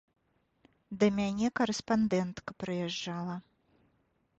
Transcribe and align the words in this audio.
Да 1.03 1.11
мяне 1.19 1.47
карэспандэнтка 1.61 2.51
прыязджала. 2.65 3.35